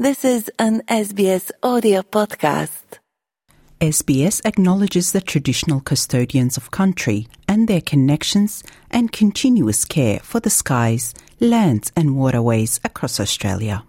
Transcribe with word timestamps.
This 0.00 0.24
is 0.24 0.48
an 0.60 0.82
SBS 0.86 1.50
audio 1.60 2.02
podcast. 2.02 3.00
SBS 3.80 4.40
acknowledges 4.44 5.10
the 5.10 5.20
traditional 5.20 5.80
custodians 5.80 6.56
of 6.56 6.70
country 6.70 7.26
and 7.48 7.66
their 7.66 7.80
connections 7.80 8.62
and 8.92 9.10
continuous 9.10 9.84
care 9.84 10.20
for 10.20 10.38
the 10.38 10.50
skies, 10.50 11.14
lands, 11.40 11.90
and 11.96 12.16
waterways 12.16 12.78
across 12.84 13.18
Australia. 13.18 13.82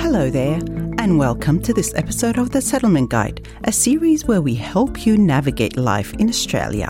Hello 0.00 0.30
there, 0.30 0.58
and 1.06 1.20
welcome 1.20 1.62
to 1.62 1.72
this 1.72 1.94
episode 1.94 2.36
of 2.36 2.50
The 2.50 2.60
Settlement 2.60 3.10
Guide, 3.10 3.46
a 3.62 3.70
series 3.70 4.24
where 4.26 4.42
we 4.42 4.56
help 4.56 5.06
you 5.06 5.16
navigate 5.16 5.76
life 5.76 6.12
in 6.14 6.28
Australia. 6.28 6.88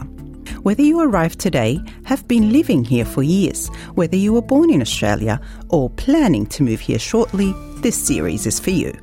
Whether 0.63 0.81
you 0.81 1.01
arrived 1.01 1.39
today, 1.39 1.79
have 2.07 2.27
been 2.27 2.51
living 2.51 2.83
here 2.83 3.05
for 3.05 3.23
years, 3.23 3.69
whether 3.95 4.17
you 4.17 4.33
were 4.33 4.41
born 4.41 4.73
in 4.73 4.81
Australia, 4.81 5.39
or 5.69 5.91
planning 5.91 6.47
to 6.47 6.63
move 6.63 6.81
here 6.81 6.99
shortly, 6.99 7.53
this 7.83 8.07
series 8.07 8.47
is 8.47 8.59
for 8.59 8.71
you. 8.71 8.99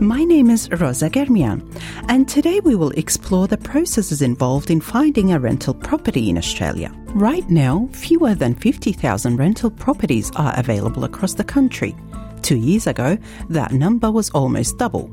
My 0.00 0.24
name 0.24 0.48
is 0.48 0.70
Rosa 0.70 1.10
Germian, 1.10 1.60
and 2.08 2.26
today 2.26 2.58
we 2.60 2.74
will 2.74 2.90
explore 2.92 3.46
the 3.46 3.58
processes 3.58 4.22
involved 4.22 4.70
in 4.70 4.80
finding 4.80 5.34
a 5.34 5.38
rental 5.38 5.74
property 5.74 6.30
in 6.30 6.38
Australia. 6.38 6.90
Right 7.08 7.46
now, 7.50 7.86
fewer 7.92 8.34
than 8.34 8.54
50,000 8.54 9.36
rental 9.36 9.70
properties 9.70 10.30
are 10.36 10.58
available 10.58 11.04
across 11.04 11.34
the 11.34 11.44
country. 11.44 11.94
Two 12.40 12.56
years 12.56 12.86
ago, 12.86 13.18
that 13.50 13.72
number 13.72 14.10
was 14.10 14.30
almost 14.30 14.78
double. 14.78 15.12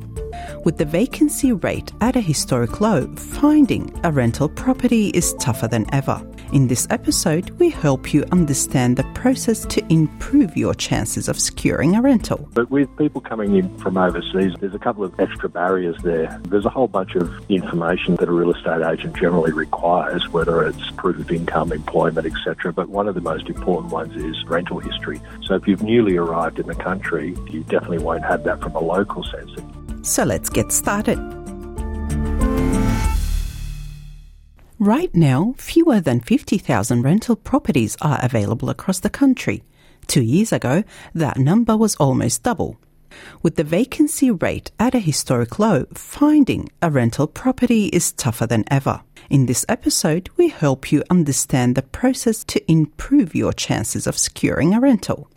With 0.64 0.78
the 0.78 0.86
vacancy 0.86 1.52
rate 1.52 1.92
at 2.00 2.16
a 2.16 2.22
historic 2.22 2.80
low, 2.80 3.14
finding 3.18 3.92
a 4.06 4.12
rental 4.14 4.48
property 4.48 5.10
is 5.10 5.34
tougher 5.34 5.68
than 5.68 5.86
ever. 5.94 6.26
In 6.54 6.70
this 6.70 6.88
episode, 6.90 7.50
we 7.60 7.70
help 7.70 8.14
you 8.14 8.24
understand 8.32 8.96
the 8.96 9.04
process 9.14 9.66
to 9.66 9.86
improve 9.92 10.56
your 10.56 10.74
chances 10.74 11.28
of 11.28 11.38
securing 11.38 11.94
a 11.94 12.02
rental. 12.02 12.48
But 12.54 12.72
with 12.72 12.88
people 12.98 13.20
coming 13.20 13.58
in 13.58 13.78
from 13.80 13.98
overseas, 13.98 14.54
there's 14.62 14.74
a 14.74 14.80
couple 14.80 15.04
of 15.04 15.20
extra 15.20 15.50
barriers 15.50 15.98
there. 16.04 16.40
There's 16.44 16.64
a 16.64 16.70
whole 16.70 16.88
bunch 16.88 17.16
of 17.16 17.30
information 17.50 18.16
that 18.16 18.30
a 18.30 18.32
real 18.32 18.54
estate 18.54 18.82
agent 18.82 19.18
generally 19.18 19.52
requires, 19.52 20.30
whether 20.30 20.66
it's 20.66 20.90
proof 20.92 21.20
of 21.20 21.30
income, 21.30 21.74
employment, 21.74 22.26
etc. 22.26 22.72
But 22.72 22.88
one 22.88 23.10
of 23.10 23.16
the 23.16 23.22
most 23.22 23.50
important 23.50 23.92
ones 23.92 24.16
is 24.16 24.42
rental 24.46 24.80
history. 24.80 25.20
So 25.44 25.56
if 25.56 25.68
you've 25.68 25.84
newly 25.84 26.16
arrived 26.16 26.60
in 26.60 26.68
the 26.68 26.76
country, 26.76 27.36
you 27.50 27.64
definitely 27.64 28.00
won't 28.00 28.24
have 28.24 28.46
that 28.46 28.62
from 28.62 28.74
a 28.74 28.80
local 28.80 29.26
sense. 29.26 29.52
So 30.02 30.24
let's 30.24 30.50
get 30.50 30.72
started. 30.72 31.37
Right 34.80 35.14
now, 35.16 35.56
fewer 35.58 36.00
than 36.00 36.20
50,000 36.20 37.02
rental 37.02 37.36
properties 37.36 37.98
are 38.00 38.20
available 38.22 38.70
across 38.70 39.00
the 39.00 39.10
country. 39.10 39.64
Two 40.06 40.22
years 40.22 40.54
ago, 40.54 40.84
that 41.16 41.40
number 41.40 41.76
was 41.76 41.96
almost 41.96 42.44
double. 42.44 42.78
With 43.42 43.56
the 43.56 43.64
vacancy 43.64 44.30
rate 44.30 44.70
at 44.78 44.94
a 44.94 45.00
historic 45.00 45.58
low, 45.58 45.86
finding 45.96 46.70
a 46.80 46.92
rental 46.92 47.26
property 47.26 47.86
is 47.88 48.12
tougher 48.12 48.46
than 48.46 48.66
ever. 48.68 49.02
In 49.32 49.48
this 49.48 49.66
episode, 49.68 50.30
we 50.38 50.50
help 50.50 50.92
you 50.92 51.04
understand 51.10 51.74
the 51.74 51.82
process 51.82 52.44
to 52.44 52.72
improve 52.72 53.34
your 53.34 53.54
chances 53.54 54.06
of 54.06 54.16
securing 54.16 54.76
a 54.76 54.80
rental. 54.80 55.28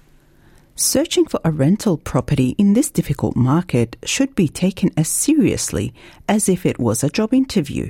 Searching 0.75 1.25
for 1.25 1.41
a 1.47 1.51
rental 1.51 1.97
property 1.97 2.51
in 2.59 2.75
this 2.75 2.91
difficult 2.91 3.37
market 3.37 3.97
should 4.05 4.35
be 4.35 4.49
taken 4.49 4.91
as 4.99 5.09
seriously 5.09 5.95
as 6.29 6.47
if 6.47 6.67
it 6.67 6.79
was 6.79 7.03
a 7.03 7.09
job 7.09 7.33
interview. 7.33 7.89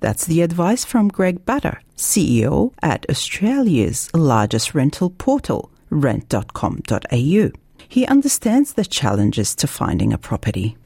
That's 0.00 0.26
the 0.26 0.42
advice 0.42 0.84
from 0.84 1.08
Greg 1.08 1.44
Bader, 1.44 1.80
CEO 1.96 2.72
at 2.82 3.06
Australia's 3.08 4.10
largest 4.14 4.74
rental 4.74 5.10
portal, 5.10 5.70
rent.com.au. 5.90 7.50
He 7.88 8.06
understands 8.06 8.72
the 8.74 8.84
challenges 8.84 9.54
to 9.56 9.66
finding 9.66 10.12
a 10.12 10.18
property. 10.18 10.76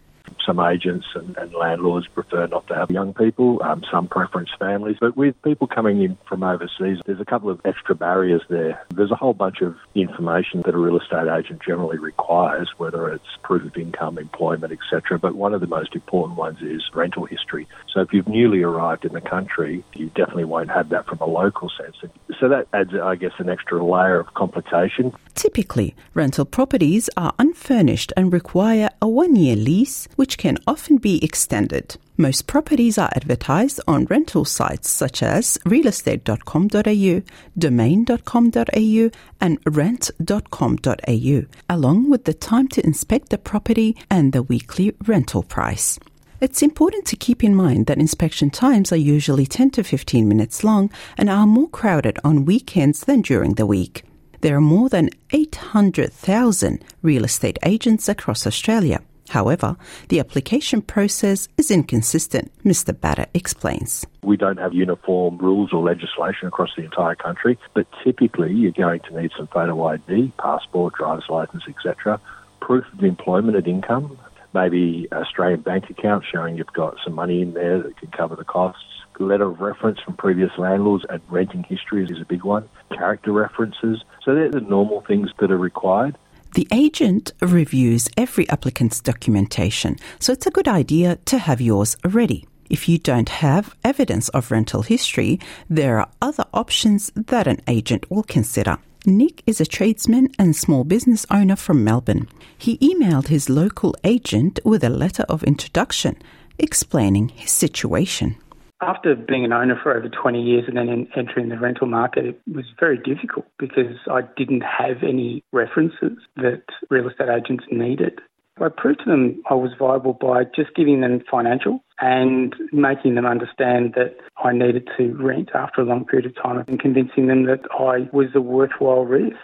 Some 0.51 0.59
agents 0.59 1.07
and, 1.15 1.37
and 1.37 1.55
landlords 1.55 2.09
prefer 2.09 2.49
not 2.49 2.67
to 2.67 2.75
have 2.75 2.91
young 2.91 3.15
people, 3.15 3.63
um, 3.63 3.85
some 3.89 4.09
preference 4.09 4.51
families. 4.59 4.97
But 4.99 5.17
with 5.17 5.41
people 5.43 5.69
coming 5.69 6.03
in 6.03 6.19
from 6.27 6.43
overseas, 6.43 6.99
there's 7.07 7.21
a 7.21 7.25
couple 7.25 7.51
of 7.51 7.61
extra 7.65 7.95
barriers 7.95 8.43
there. 8.49 8.85
There's 8.93 9.13
a 9.13 9.15
whole 9.15 9.33
bunch 9.33 9.61
of 9.61 9.77
information 9.95 10.63
that 10.63 10.75
a 10.75 10.79
real 10.79 10.99
estate 10.99 11.29
agent 11.29 11.63
generally 11.65 11.99
requires, 11.99 12.69
whether 12.79 13.13
it's 13.13 13.29
proof 13.45 13.65
of 13.65 13.77
income, 13.77 14.19
employment, 14.19 14.73
etc. 14.73 15.21
But 15.21 15.37
one 15.37 15.55
of 15.55 15.61
the 15.61 15.69
most 15.69 15.95
important 15.95 16.37
ones 16.37 16.61
is 16.63 16.83
rental 16.93 17.27
history. 17.27 17.69
So 17.95 18.01
if 18.01 18.13
you've 18.13 18.27
newly 18.27 18.65
arrived 18.65 19.05
in 19.05 19.13
the 19.13 19.21
country, 19.21 19.85
you 19.95 20.07
definitely 20.09 20.47
won't 20.47 20.71
have 20.71 20.89
that 20.89 21.07
from 21.07 21.19
a 21.21 21.27
local 21.27 21.71
sense. 21.79 21.95
So 22.41 22.49
that 22.49 22.67
adds, 22.73 22.93
I 22.93 23.15
guess, 23.15 23.35
an 23.39 23.49
extra 23.49 23.85
layer 23.85 24.19
of 24.19 24.35
complication. 24.35 25.13
Typically, 25.37 25.95
rental 26.13 26.45
properties 26.45 27.09
are 27.17 27.35
unfurnished 27.39 28.13
and 28.17 28.33
require 28.33 28.91
a 29.01 29.09
one 29.09 29.37
year 29.37 29.57
lease, 29.57 30.09
which 30.17 30.39
can 30.41 30.57
often 30.67 30.97
be 30.97 31.23
extended. 31.23 31.99
Most 32.17 32.47
properties 32.47 32.97
are 32.97 33.13
advertised 33.15 33.79
on 33.87 34.07
rental 34.07 34.47
sites 34.47 34.91
such 34.91 35.23
as 35.23 35.59
realestate.com.au, 35.67 37.23
domain.com.au, 37.59 39.11
and 39.43 39.59
rent.com.au, 39.67 41.45
along 41.69 42.11
with 42.11 42.25
the 42.25 42.33
time 42.33 42.69
to 42.69 42.87
inspect 42.87 43.29
the 43.29 43.37
property 43.37 43.95
and 44.11 44.33
the 44.33 44.43
weekly 44.43 44.95
rental 45.07 45.43
price. 45.43 45.99
It's 46.41 46.63
important 46.63 47.05
to 47.09 47.17
keep 47.17 47.45
in 47.45 47.55
mind 47.55 47.85
that 47.87 47.99
inspection 47.99 48.49
times 48.49 48.93
are 48.93 49.07
usually 49.15 49.45
10 49.45 49.73
to 49.73 49.85
15 49.85 50.27
minutes 50.27 50.65
long 50.65 50.91
and 51.19 51.29
are 51.29 51.47
more 51.47 51.69
crowded 51.69 52.19
on 52.25 52.47
weekends 52.47 53.01
than 53.01 53.21
during 53.21 53.57
the 53.57 53.67
week. 53.67 54.05
There 54.41 54.57
are 54.57 54.63
more 54.63 54.89
than 54.89 55.11
800,000 55.33 56.83
real 57.03 57.25
estate 57.25 57.59
agents 57.63 58.09
across 58.09 58.47
Australia. 58.47 59.03
However, 59.31 59.77
the 60.09 60.19
application 60.19 60.83
process 60.83 61.49
is 61.57 61.71
inconsistent, 61.71 62.51
Mr. 62.65 62.93
Bader 62.99 63.27
explains. 63.33 64.05
We 64.23 64.37
don't 64.37 64.59
have 64.59 64.75
uniform 64.75 65.39
rules 65.39 65.73
or 65.73 65.83
legislation 65.85 66.49
across 66.49 66.71
the 66.77 66.83
entire 66.83 67.15
country, 67.15 67.57
but 67.73 67.87
typically 68.03 68.53
you're 68.53 68.73
going 68.73 69.01
to 69.01 69.21
need 69.23 69.31
some 69.37 69.47
photo 69.47 69.85
ID, 69.85 70.33
passport, 70.37 70.95
driver's 70.95 71.29
license, 71.29 71.63
etc., 71.69 72.21
proof 72.61 72.85
of 72.93 73.05
employment 73.05 73.57
and 73.57 73.69
income, 73.69 74.19
maybe 74.53 75.07
Australian 75.13 75.61
bank 75.61 75.89
account 75.91 76.25
showing 76.31 76.57
you've 76.57 76.73
got 76.73 76.97
some 77.05 77.15
money 77.15 77.41
in 77.41 77.55
there 77.55 77.81
that 77.83 77.97
can 77.99 78.11
cover 78.11 78.35
the 78.35 78.45
costs. 78.45 78.85
Letter 79.21 79.51
of 79.51 79.61
reference 79.61 80.01
from 80.01 80.17
previous 80.17 80.51
landlords 80.57 81.05
and 81.11 81.21
renting 81.29 81.63
history 81.65 82.03
is 82.03 82.23
a 82.23 82.25
big 82.25 82.43
one. 82.43 82.67
Character 82.91 83.33
references. 83.33 84.03
So 84.25 84.35
they're 84.35 84.51
the 84.51 84.63
normal 84.63 85.03
things 85.03 85.29
that 85.41 85.51
are 85.51 85.59
required. 85.59 86.17
The 86.55 86.67
agent 86.73 87.33
reviews 87.41 88.09
every 88.17 88.49
applicant's 88.49 89.01
documentation, 89.01 89.97
so 90.19 90.33
it's 90.33 90.49
a 90.49 90.51
good 90.51 90.67
idea 90.67 91.17
to 91.27 91.39
have 91.39 91.61
yours 91.61 91.97
ready. 92.05 92.45
If 92.69 92.89
you 92.89 92.99
don't 92.99 93.29
have 93.29 93.77
evidence 93.85 94.29
of 94.31 94.51
rental 94.51 94.83
history, 94.83 95.39
there 95.69 96.01
are 96.01 96.09
other 96.21 96.45
options 96.53 97.13
that 97.15 97.47
an 97.47 97.61
agent 97.69 98.11
will 98.11 98.25
consider. 98.25 98.79
Nick 99.07 99.45
is 99.47 99.61
a 99.61 99.67
tradesman 99.67 100.29
and 100.41 100.57
small 100.57 100.83
business 100.83 101.25
owner 101.31 101.55
from 101.57 101.85
Melbourne. 101.85 102.29
He 102.59 102.79
emailed 102.79 103.29
his 103.29 103.49
local 103.49 103.95
agent 104.03 104.59
with 104.65 104.83
a 104.83 104.91
letter 104.91 105.25
of 105.29 105.45
introduction 105.45 106.17
explaining 106.59 107.29
his 107.29 107.53
situation. 107.53 108.37
After 108.83 109.15
being 109.15 109.45
an 109.45 109.53
owner 109.53 109.79
for 109.83 109.95
over 109.95 110.09
20 110.09 110.41
years 110.43 110.65
and 110.67 110.77
then 110.77 110.89
in 110.89 111.07
entering 111.15 111.51
the 111.51 111.59
rental 111.59 111.87
market, 111.87 112.25
it 112.25 112.41
was 112.51 112.65
very 112.79 112.97
difficult 112.97 113.47
because 113.59 113.97
I 114.11 114.23
didn't 114.37 114.63
have 114.63 115.03
any 115.03 115.45
references 115.53 116.19
that 116.37 116.63
real 116.89 117.09
estate 117.09 117.29
agents 117.29 117.65
needed. 117.71 118.21
I 118.61 118.69
proved 118.69 119.01
to 119.01 119.11
them 119.11 119.43
I 119.49 119.55
was 119.55 119.71
viable 119.79 120.13
by 120.13 120.45
just 120.45 120.75
giving 120.75 121.01
them 121.01 121.23
financial 121.31 121.83
and 121.99 122.55
making 122.73 123.15
them 123.15 123.27
understand 123.27 123.95
that 123.95 124.17
I 124.43 124.53
needed 124.53 124.89
to 124.99 125.15
rent 125.15 125.51
after 125.55 125.81
a 125.81 125.85
long 125.85 126.05
period 126.05 126.27
of 126.27 126.35
time 126.43 126.65
and 126.69 126.79
convincing 126.79 127.27
them 127.27 127.45
that 127.47 127.61
I 127.73 128.09
was 128.13 128.29
a 128.35 128.41
worthwhile 128.41 129.05
risk. 129.05 129.37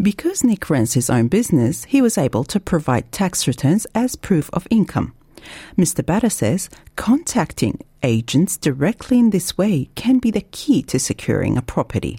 Because 0.00 0.44
Nick 0.44 0.70
runs 0.70 0.94
his 0.94 1.10
own 1.10 1.28
business, 1.28 1.84
he 1.84 2.00
was 2.00 2.16
able 2.16 2.44
to 2.44 2.60
provide 2.60 3.10
tax 3.12 3.46
returns 3.46 3.86
as 3.94 4.16
proof 4.16 4.50
of 4.52 4.66
income. 4.70 5.14
Mr. 5.76 6.04
Bader 6.04 6.30
says 6.30 6.70
contacting 6.96 7.78
agents 8.02 8.56
directly 8.56 9.18
in 9.18 9.30
this 9.30 9.56
way 9.58 9.88
can 9.94 10.18
be 10.18 10.30
the 10.30 10.40
key 10.40 10.82
to 10.84 10.98
securing 10.98 11.56
a 11.56 11.62
property. 11.62 12.18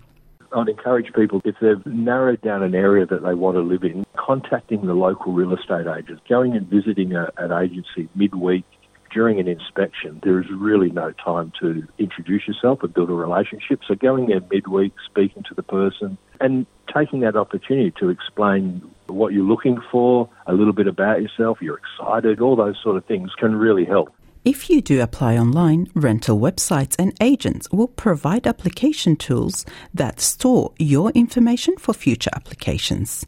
I'd 0.53 0.67
encourage 0.67 1.13
people, 1.13 1.41
if 1.45 1.55
they've 1.61 1.85
narrowed 1.85 2.41
down 2.41 2.61
an 2.61 2.75
area 2.75 3.05
that 3.05 3.23
they 3.23 3.33
want 3.33 3.55
to 3.55 3.61
live 3.61 3.83
in, 3.83 4.05
contacting 4.17 4.85
the 4.85 4.93
local 4.93 5.31
real 5.31 5.53
estate 5.53 5.87
agents, 5.87 6.21
going 6.27 6.55
and 6.57 6.67
visiting 6.67 7.15
a, 7.15 7.29
an 7.37 7.51
agency 7.51 8.09
midweek 8.15 8.65
during 9.13 9.39
an 9.39 9.47
inspection, 9.47 10.19
there 10.23 10.39
is 10.39 10.47
really 10.51 10.89
no 10.89 11.11
time 11.11 11.51
to 11.61 11.87
introduce 11.97 12.47
yourself 12.47 12.83
and 12.83 12.93
build 12.93 13.09
a 13.09 13.13
relationship. 13.13 13.81
So 13.87 13.95
going 13.95 14.27
there 14.27 14.41
midweek, 14.51 14.93
speaking 15.05 15.43
to 15.43 15.53
the 15.53 15.63
person, 15.63 16.17
and 16.39 16.65
taking 16.93 17.21
that 17.21 17.35
opportunity 17.35 17.91
to 17.99 18.09
explain 18.09 18.81
what 19.13 19.33
you're 19.33 19.43
looking 19.43 19.77
for, 19.91 20.29
a 20.47 20.53
little 20.53 20.73
bit 20.73 20.87
about 20.87 21.21
yourself, 21.21 21.59
you're 21.61 21.79
excited, 21.79 22.41
all 22.41 22.55
those 22.55 22.75
sort 22.83 22.97
of 22.97 23.05
things 23.05 23.31
can 23.37 23.55
really 23.55 23.85
help. 23.85 24.13
If 24.43 24.71
you 24.71 24.81
do 24.81 25.01
apply 25.01 25.37
online, 25.37 25.87
rental 25.93 26.39
websites 26.39 26.95
and 26.97 27.13
agents 27.21 27.69
will 27.71 27.87
provide 27.87 28.47
application 28.47 29.15
tools 29.15 29.65
that 29.93 30.19
store 30.19 30.73
your 30.79 31.11
information 31.11 31.77
for 31.77 31.93
future 31.93 32.31
applications. 32.33 33.25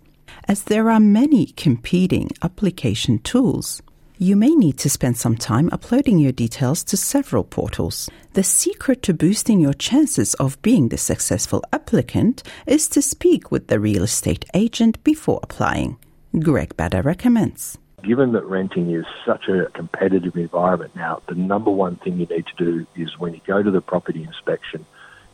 As 0.47 0.63
there 0.63 0.89
are 0.89 1.00
many 1.00 1.45
competing 1.45 2.31
application 2.41 3.19
tools, 3.19 3.81
you 4.18 4.36
may 4.36 4.50
need 4.50 4.77
to 4.77 4.89
spend 4.89 5.18
some 5.18 5.36
time 5.36 5.69
uploading 5.71 6.19
your 6.19 6.31
details 6.31 6.83
to 6.86 6.98
several 6.98 7.44
portals. 7.44 8.10
The 8.33 8.44
secret 8.44 9.01
to 9.04 9.13
boosting 9.13 9.60
your 9.60 9.74
chances 9.74 10.33
of 10.36 10.62
being 10.62 10.89
the 10.89 10.98
successful 10.98 11.63
applicant 11.74 12.44
is 12.65 12.88
to 12.89 13.01
speak 13.01 13.51
with 13.51 13.68
the 13.68 13.80
real 13.80 14.04
estate 14.04 14.45
agent 14.54 15.04
before 15.04 15.39
applying. 15.44 15.98
Greg 16.39 16.75
Bader 16.77 17.01
recommends. 17.01 17.77
Given 18.04 18.33
that 18.33 18.45
renting 18.45 18.92
is 18.92 19.06
such 19.25 19.48
a 19.48 19.69
competitive 19.74 20.36
environment 20.36 20.95
now, 20.95 21.21
the 21.27 21.36
number 21.36 21.71
one 21.71 21.95
thing 21.98 22.19
you 22.19 22.25
need 22.25 22.45
to 22.48 22.56
do 22.57 22.88
is 22.95 23.18
when 23.18 23.33
you 23.33 23.42
go 23.48 23.63
to 23.63 23.71
the 23.71 23.81
property 23.81 24.24
inspection, 24.24 24.86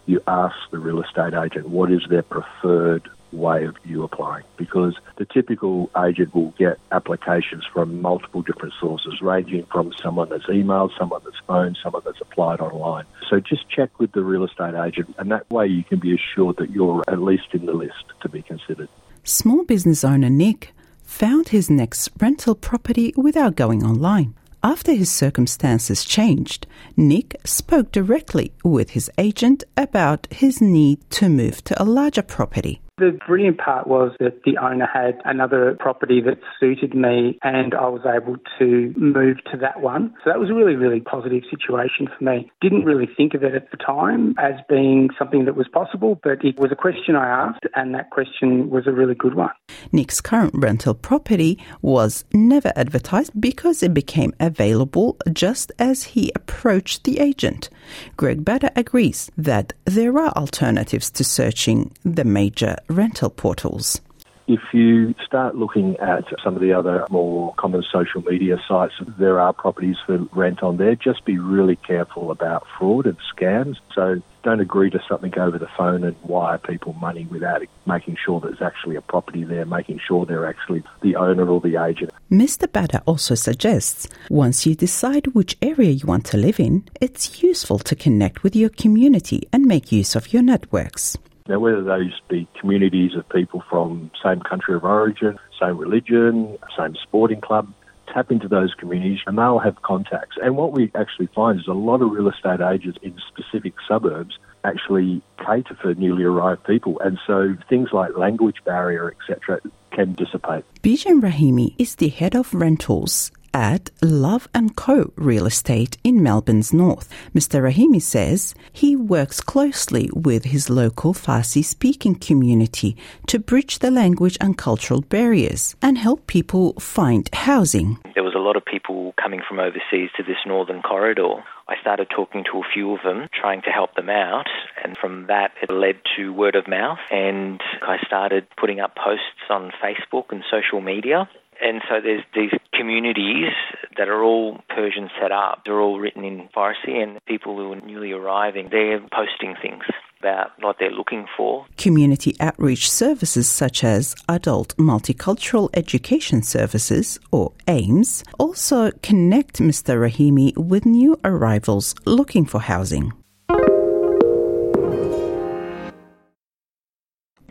you 0.06 0.22
ask 0.28 0.56
the 0.72 0.80
real 0.80 1.02
estate 1.02 1.34
agent 1.34 1.70
what 1.70 1.92
is 1.92 2.02
their 2.10 2.24
preferred 2.24 3.10
way 3.32 3.66
of 3.66 3.76
you 3.84 4.04
applying 4.04 4.44
because 4.58 4.98
the 5.18 5.26
typical 5.26 5.90
agent 6.06 6.34
will 6.34 6.52
get 6.58 6.80
applications 6.92 7.66
from 7.72 8.02
multiple 8.02 8.42
different 8.42 8.74
sources, 8.80 9.22
ranging 9.22 9.66
from 9.72 9.94
someone 10.02 10.30
that's 10.30 10.46
emailed, 10.46 10.92
someone 10.98 11.22
that's 11.24 11.40
phoned, 11.48 11.78
someone 11.84 12.02
that's 12.06 12.22
applied 12.22 12.60
online. 12.60 13.06
So 13.30 13.40
just 13.40 13.70
check 13.70 14.00
with 14.00 14.12
the 14.12 14.24
real 14.24 14.44
estate 14.44 14.76
agent, 14.76 15.16
and 15.18 15.32
that 15.32 15.50
way 15.50 15.68
you 15.68 15.84
can 15.84 16.00
be 16.00 16.16
assured 16.16 16.58
that 16.58 16.72
you're 16.72 17.04
at 17.08 17.22
least 17.22 17.54
in 17.54 17.66
the 17.66 17.74
list 17.74 18.04
to 18.22 18.30
be 18.30 18.42
considered. 18.42 18.90
Small 19.24 19.64
business 19.64 20.04
owner 20.04 20.30
Nick 20.30 20.74
found 21.04 21.50
his 21.50 21.70
next 21.70 22.10
rental 22.20 22.56
property 22.56 23.14
without 23.18 23.56
going 23.56 23.84
online. 23.84 24.36
After 24.62 24.92
his 24.92 25.10
circumstances 25.10 26.04
changed, 26.04 26.68
Nick 26.98 27.36
spoke 27.46 27.92
directly 27.94 28.52
with 28.64 28.90
his 28.90 29.10
agent 29.18 29.64
about 29.78 30.28
his 30.32 30.60
need 30.62 31.10
to 31.12 31.30
move 31.30 31.64
to 31.64 31.82
a 31.82 31.86
larger 31.86 32.22
property. 32.22 32.82
The 33.00 33.18
brilliant 33.26 33.58
part 33.58 33.88
was 33.88 34.12
that 34.20 34.44
the 34.44 34.58
owner 34.58 34.86
had 34.86 35.22
another 35.24 35.78
property 35.80 36.20
that 36.22 36.38
suited 36.60 36.94
me 36.94 37.40
and 37.42 37.74
I 37.74 37.88
was 37.88 38.02
able 38.06 38.36
to 38.60 38.94
move 38.98 39.38
to 39.52 39.58
that 39.58 39.82
one. 39.82 40.14
So 40.24 40.30
that 40.30 40.38
was 40.38 40.50
a 40.50 40.54
really, 40.54 40.76
really 40.76 41.00
positive 41.00 41.44
situation 41.50 42.08
for 42.08 42.22
me. 42.22 42.52
Didn't 42.60 42.84
really 42.84 43.08
think 43.08 43.34
of 43.34 43.44
it 43.44 43.56
at 43.56 43.72
the 43.72 43.78
time 43.78 44.36
as 44.38 44.56
being 44.68 45.12
something 45.18 45.46
that 45.46 45.56
was 45.56 45.70
possible, 45.70 46.20
but 46.22 46.44
it 46.44 46.60
was 46.60 46.74
a 46.74 46.76
question 46.76 47.16
I 47.16 47.28
asked 47.30 47.66
and 47.74 47.96
that 47.96 48.10
question 48.10 48.70
was 48.70 48.86
a 48.86 48.92
really 48.92 49.16
good 49.16 49.36
one. 49.36 49.52
Nick's 49.94 50.20
current 50.20 50.54
rental 50.54 50.94
property 50.94 51.58
was 51.82 52.26
never 52.34 52.74
advertised 52.76 53.40
because 53.40 53.82
it 53.82 53.94
became 53.94 54.34
available 54.42 55.18
just 55.32 55.72
as 55.80 56.04
he 56.04 56.34
approached 56.36 57.06
the 57.06 57.20
agent. 57.20 57.70
Greg 58.18 58.44
Bader 58.44 58.72
agrees 58.76 59.32
that 59.38 59.72
there 59.86 60.18
are 60.18 60.32
alternatives 60.32 61.10
to 61.12 61.24
searching 61.24 61.92
the 62.04 62.26
major 62.26 62.76
rental 62.90 63.30
portals. 63.30 64.02
If 64.50 64.74
you 64.74 65.14
start 65.24 65.56
looking 65.56 65.96
at 65.98 66.24
some 66.44 66.56
of 66.56 66.62
the 66.62 66.74
other 66.74 67.06
more 67.12 67.54
common 67.54 67.84
social 67.84 68.24
media 68.24 68.58
sites, 68.68 68.96
there 69.20 69.40
are 69.40 69.54
properties 69.54 69.98
for 70.04 70.18
rent 70.34 70.64
on 70.64 70.78
there. 70.78 70.96
Just 70.96 71.24
be 71.24 71.38
really 71.38 71.76
careful 71.76 72.32
about 72.32 72.66
fraud 72.76 73.06
and 73.06 73.18
scams. 73.32 73.78
So 73.94 74.24
don't 74.42 74.60
agree 74.60 74.90
to 74.90 75.00
something 75.08 75.38
over 75.38 75.60
the 75.60 75.68
phone 75.78 76.04
and 76.04 76.16
wire 76.24 76.58
people 76.58 76.94
money 76.94 77.28
without 77.28 77.62
making 77.86 78.18
sure 78.26 78.40
there's 78.40 78.60
actually 78.60 78.96
a 78.96 79.02
property 79.02 79.44
there, 79.44 79.66
making 79.66 80.00
sure 80.00 80.26
they're 80.26 80.48
actually 80.48 80.82
the 81.02 81.16
owner 81.16 81.48
or 81.48 81.62
the 81.62 81.76
agent. 81.76 82.10
Mr. 82.32 82.72
Bader 82.72 83.02
also 83.06 83.36
suggests 83.36 84.08
once 84.32 84.66
you 84.66 84.74
decide 84.74 85.28
which 85.28 85.58
area 85.62 85.92
you 85.92 86.08
want 86.08 86.26
to 86.26 86.38
live 86.38 86.60
in, 86.60 86.86
it's 87.00 87.44
useful 87.44 87.78
to 87.78 87.96
connect 87.96 88.42
with 88.42 88.56
your 88.56 88.70
community 88.70 89.48
and 89.54 89.66
make 89.66 89.92
use 89.92 90.16
of 90.16 90.34
your 90.34 90.42
networks. 90.42 91.20
Now, 91.50 91.58
whether 91.58 91.84
those 91.84 92.22
be 92.30 92.48
communities 92.60 93.16
of 93.16 93.28
people 93.28 93.64
from 93.68 94.12
same 94.24 94.40
country 94.40 94.76
of 94.76 94.84
origin, 94.84 95.40
same 95.60 95.78
religion, 95.78 96.60
same 96.78 96.96
sporting 97.02 97.42
club, 97.42 97.74
tap 98.14 98.32
into 98.32 98.48
those 98.48 98.76
communities 98.76 99.20
and 99.26 99.36
they'll 99.36 99.58
have 99.58 99.82
contacts. 99.82 100.38
And 100.42 100.56
what 100.56 100.74
we 100.74 100.92
actually 100.94 101.26
find 101.34 101.60
is 101.60 101.68
a 101.68 101.74
lot 101.74 102.04
of 102.04 102.12
real 102.12 102.30
estate 102.30 102.62
agents 102.62 103.00
in 103.02 103.16
specific 103.28 103.74
suburbs 103.88 104.38
actually 104.64 105.24
cater 105.40 105.76
for 105.82 105.96
newly 105.96 106.24
arrived 106.24 106.66
people. 106.66 107.00
And 107.00 107.18
so 107.26 107.56
things 107.68 107.90
like 107.92 108.16
language 108.16 108.58
barrier, 108.64 109.12
etc., 109.12 109.60
can 109.92 110.14
dissipate. 110.14 110.66
Bijan 110.84 111.20
Rahimi 111.20 111.74
is 111.80 111.96
the 111.96 112.10
head 112.10 112.36
of 112.36 112.54
rentals 112.54 113.32
at 113.54 113.90
Love 114.02 114.48
& 114.64 114.76
Co. 114.76 115.12
Real 115.16 115.46
Estate 115.46 115.98
in 116.04 116.24
Melbourne's 116.24 116.74
north. 116.74 117.14
Mr. 117.34 117.62
Rahimi 117.62 118.02
says 118.02 118.56
he 118.72 118.96
works 118.96 119.42
closely 119.42 120.10
with 120.14 120.46
his 120.46 120.70
local 120.70 121.14
Farsi 121.14 121.64
speaking 121.64 122.16
community 122.16 122.96
to 123.28 123.40
bridge 123.40 123.80
the 123.80 123.92
language 123.92 124.38
and 124.42 124.58
cultural 124.58 125.02
barriers 125.02 125.76
and 125.82 125.98
help 125.98 126.28
people 126.28 126.74
find 126.74 127.30
housing. 127.34 127.98
There 128.16 128.24
was 128.24 128.36
a 128.36 128.40
lot 128.40 128.56
of 128.56 128.66
people 128.66 129.14
coming 129.22 129.42
from 129.48 129.60
overseas 129.60 130.10
to 130.18 130.24
this 130.24 130.38
northern 130.46 130.82
corridor. 130.82 131.44
I 131.68 131.80
started 131.82 132.08
talking 132.10 132.44
to 132.52 132.60
a 132.60 132.68
few 132.74 132.96
of 132.96 133.04
them, 133.04 133.28
trying 133.40 133.62
to 133.62 133.70
help 133.70 133.94
them 133.96 134.10
out, 134.10 134.48
and 134.84 134.98
from 134.98 135.28
that 135.28 135.52
it 135.62 135.72
led 135.72 135.98
to 136.18 136.34
word 136.34 136.56
of 136.56 136.68
mouth. 136.68 136.98
And 137.12 137.62
I 137.82 137.98
started 138.06 138.48
putting 138.60 138.80
up 138.80 138.96
posts 138.96 139.50
on 139.50 139.72
Facebook 139.84 140.32
and 140.32 140.44
social 140.50 140.82
media 140.82 141.30
and 141.62 141.82
so 141.88 141.96
there's 142.02 142.24
these 142.36 142.58
communities 142.74 143.52
that 143.98 144.08
are 144.08 144.24
all 144.24 144.60
Persian 144.70 145.10
set 145.22 145.32
up. 145.32 145.64
They're 145.66 145.80
all 145.80 146.00
written 146.00 146.24
in 146.24 146.48
Farsi, 146.56 147.02
and 147.02 147.20
people 147.26 147.58
who 147.58 147.74
are 147.74 147.82
newly 147.82 148.12
arriving, 148.12 148.70
they're 148.72 149.00
posting 149.12 149.56
things 149.62 149.84
about 150.20 150.52
what 150.60 150.78
they're 150.80 150.92
looking 150.92 151.26
for. 151.38 151.66
Community 151.78 152.36
outreach 152.40 152.90
services 152.90 153.48
such 153.48 153.84
as 153.84 154.16
Adult 154.28 154.76
Multicultural 154.78 155.70
Education 155.74 156.44
Services, 156.44 157.20
or 157.32 157.54
AMES, 157.68 158.24
also 158.38 158.92
connect 159.02 159.60
Mr. 159.60 159.98
Rahimi 160.00 160.56
with 160.58 160.86
new 160.86 161.18
arrivals 161.24 161.96
looking 162.06 162.46
for 162.46 162.60
housing. 162.60 163.14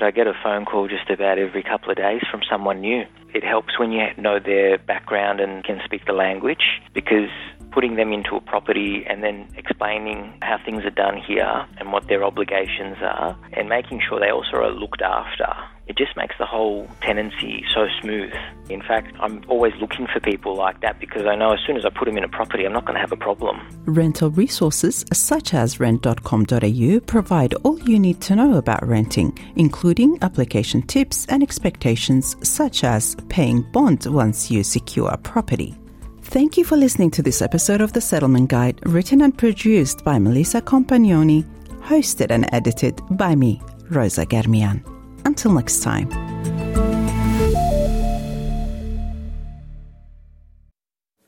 I 0.03 0.11
get 0.11 0.27
a 0.27 0.35
phone 0.43 0.65
call 0.65 0.89
just 0.89 1.11
about 1.11 1.39
every 1.39 1.63
couple 1.63 1.91
of 1.91 1.97
days 1.97 2.23
from 2.31 2.41
someone 2.51 2.81
new. 2.81 3.05
It 3.35 3.45
helps 3.45 3.79
when 3.79 3.93
you 3.93 4.07
know 4.17 4.39
their 4.39 4.79
background 4.79 5.41
and 5.41 5.65
can 5.65 5.81
speak 5.85 6.07
the 6.07 6.13
language 6.13 6.81
because 6.95 7.31
putting 7.73 7.97
them 7.97 8.13
into 8.13 8.37
a 8.37 8.41
property 8.41 9.05
and 9.09 9.23
then 9.23 9.49
explaining 9.57 10.37
how 10.43 10.59
things 10.65 10.85
are 10.85 10.91
done 10.91 11.21
here 11.27 11.67
and 11.79 11.93
what 11.93 12.09
their 12.09 12.25
obligations 12.25 12.97
are 13.03 13.39
and 13.53 13.69
making 13.69 14.01
sure 14.09 14.19
they 14.19 14.31
also 14.31 14.57
are 14.57 14.71
looked 14.71 15.03
after. 15.03 15.55
It 15.89 15.97
just 15.97 16.17
makes 16.17 16.37
the 16.39 16.45
whole 16.45 16.87
tenancy 17.01 17.65
so 17.75 17.87
smooth. 18.03 18.31
In 18.69 18.83
fact, 18.83 19.17
I'm 19.21 19.43
always 19.49 19.73
looking 19.81 20.07
for 20.07 20.21
people 20.21 20.55
like 20.55 20.81
that 20.83 21.01
because 21.01 21.27
I 21.27 21.35
know 21.35 21.53
as 21.53 21.61
soon 21.67 21.79
as 21.79 21.87
I 21.87 21.91
put 21.91 22.05
them 22.05 22.19
in 22.19 22.25
a 22.25 22.29
property, 22.29 22.65
I'm 22.65 22.75
not 22.75 22.85
going 22.85 22.95
to 22.95 23.01
have 23.01 23.13
a 23.13 23.17
problem. 23.17 23.67
Rental 23.87 24.31
resources 24.31 25.05
such 25.15 25.55
as 25.55 25.81
rent.com.au 25.81 27.01
provide 27.07 27.55
all 27.55 27.79
you 27.81 27.99
need 27.99 28.21
to 28.21 28.37
know 28.37 28.59
about 28.59 28.87
renting, 28.87 29.37
including 29.57 30.19
application 30.21 30.83
tips 30.83 31.25
and 31.31 31.43
expectations 31.43 32.37
such 32.43 32.85
as 32.85 33.17
paying 33.31 33.63
bond 33.73 34.05
once 34.07 34.51
you 34.51 34.63
secure 34.63 35.09
a 35.09 35.17
property. 35.17 35.75
Thank 36.23 36.59
you 36.59 36.65
for 36.65 36.77
listening 36.77 37.11
to 37.13 37.23
this 37.23 37.41
episode 37.41 37.81
of 37.81 37.95
The 37.95 38.03
Settlement 38.03 38.51
Guide, 38.51 38.79
written 38.85 39.23
and 39.23 39.37
produced 39.37 40.05
by 40.05 40.19
Melissa 40.19 40.61
Compagnoni, 40.61 41.45
hosted 41.81 42.31
and 42.31 42.47
edited 42.53 43.01
by 43.13 43.35
me, 43.35 43.63
Rosa 43.89 44.27
Germian. 44.27 44.98
Until 45.29 45.53
next 45.53 45.83
time. 45.83 46.09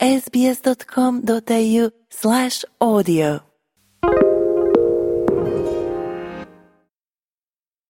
sbs.com.au 0.00 1.90
slash 2.09 2.64
audio 2.80 3.50